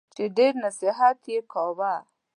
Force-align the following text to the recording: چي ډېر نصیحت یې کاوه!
چي 0.15 0.23
ډېر 0.37 0.53
نصیحت 0.65 1.19
یې 1.31 1.39
کاوه! 1.51 1.93